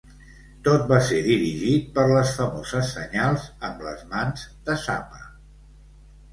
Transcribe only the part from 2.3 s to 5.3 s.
famoses senyals amb les mans de Zappa.